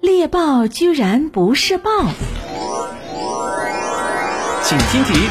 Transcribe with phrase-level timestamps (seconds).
[0.00, 1.90] 猎豹居然不是豹。
[4.62, 5.28] 请听题：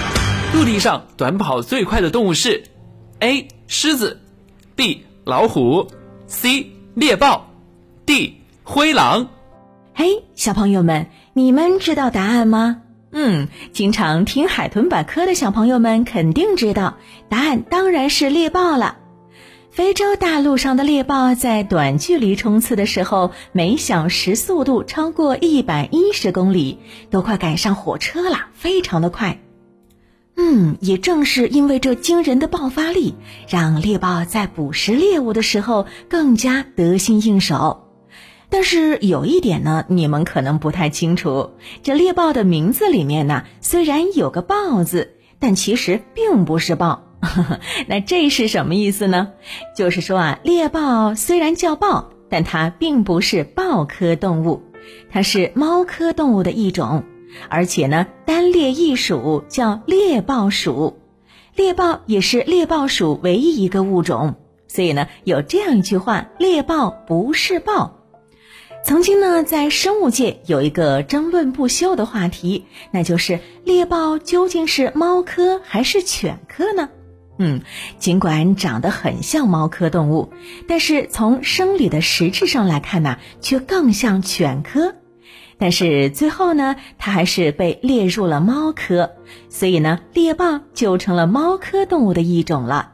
[0.53, 2.63] 陆地上短跑最快的动物是
[3.19, 3.47] A.
[3.67, 4.19] 狮子
[4.75, 5.05] B.
[5.25, 5.87] 老虎
[6.27, 6.71] C.
[6.95, 7.47] 猎豹
[8.05, 8.41] D.
[8.63, 9.29] 灰狼。
[9.93, 12.81] 嘿，小朋友们，你们知道答案吗？
[13.11, 16.97] 嗯，经常听海豚百科的小朋友们肯定知道，
[17.29, 18.97] 答案当然是猎豹了。
[19.77, 26.79] 非洲大陆上的猎豹在短距离冲刺的时候，每小时速度超过一百一十公里，
[27.11, 29.39] 都快赶上火车了，非常的快。
[30.35, 33.13] 嗯，也正是因为这惊人的爆发力，
[33.47, 37.91] 让猎豹在捕食猎物的时候更加得心应手。
[38.49, 41.51] 但是有一点呢，你们可能不太清楚，
[41.83, 47.03] 这猎豹的名字里面呢，虽然有个“豹”字，但其实并不是豹。
[47.87, 49.33] 那这是什么意思呢？
[49.75, 54.61] 就是说啊，猎豹虽然叫豹，但它并不是豹科动物，
[55.11, 57.03] 它是猫科动物的一种，
[57.49, 60.97] 而且呢，单列一属叫猎豹属，
[61.55, 64.35] 猎豹也是猎豹属唯一一个物种，
[64.67, 67.93] 所以呢，有这样一句话：猎豹不是豹。
[68.83, 76.87] 曾经呢，在生物界有一个争论不休的话题，那就是猎豹究竟是猫科还是犬科呢？
[77.37, 77.61] 嗯，
[77.99, 80.31] 尽管长得很像猫科动物，
[80.67, 84.95] 但是从生理的实质上来看呢，却更像犬科。
[85.59, 89.11] 但是最后呢，它还是被列入了猫科，
[89.49, 92.93] 所以呢，猎豹就成了猫科动物的一种了。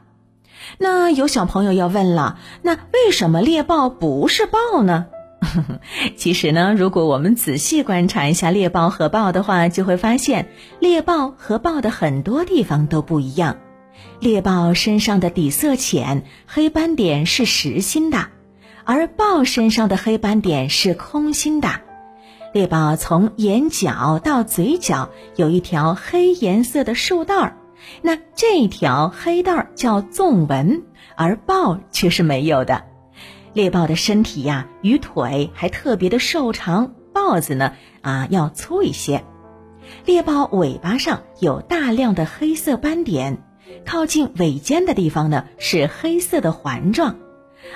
[0.78, 5.08] 那有小朋友要问了，那为什么猎豹不是豹呢？
[6.16, 10.48] 其实呢，如果我们仔细观察一下猎豹和豹的话，就会发现
[10.80, 13.58] 猎豹和豹的很多地方都不一样。
[14.20, 18.28] 猎豹身上的底色浅，黑斑点是实心的，
[18.84, 21.70] 而豹身上的黑斑点是空心的。
[22.54, 27.58] 猎豹从眼角到嘴角有一条黑颜色的竖道儿，
[28.02, 30.84] 那这条黑道儿叫纵纹，
[31.16, 32.84] 而豹却是没有的。
[33.54, 39.24] 猎豹的身体呀与腿还特别的瘦长，豹子呢啊要粗一些。
[40.06, 43.44] 猎豹尾巴上有大量的黑色斑点。
[43.86, 47.18] 靠近尾尖的地方呢是黑色的环状，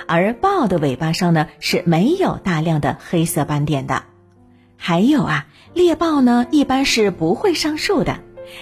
[0.08, 4.04] 而豹的尾巴上呢是没有大量的黑色斑点的。
[4.78, 8.20] 还有啊，猎豹呢一般是不会上树的，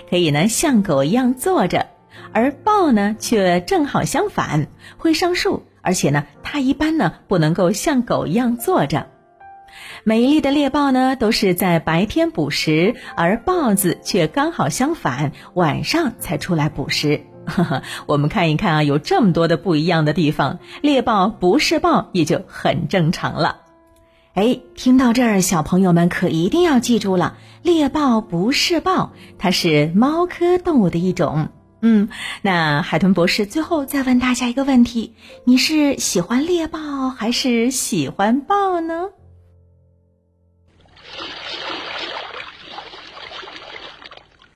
[0.10, 1.88] 可以呢像狗一样坐着，
[2.32, 4.68] 而豹呢却正好相反，
[4.98, 9.08] 会上树，而且呢它一般呢不能够像狗一样坐着。
[10.04, 17.22] 美丽的猎豹呢都是在白天捕食，而豹子却刚好相反，晚上才出来捕食。
[18.08, 23.58] 我们看一看啊，有这么多的不一样的地方，猎豹不是豹也就很正常了。
[24.34, 31.50] 哎，听到这儿，小朋友们可一定要记住了，猎豹不是豹，它是猫科动物的一种。
[31.82, 32.10] 嗯，
[32.42, 35.14] 那海豚博士最后再问大家一个问题：
[35.46, 39.10] 你是喜欢猎豹还是喜欢豹呢？